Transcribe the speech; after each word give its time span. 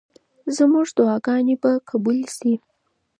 زموږ 0.55 0.87
دعاګانې 0.97 1.55
به 1.61 1.71
قبولې 1.89 2.27
شي. 2.37 2.53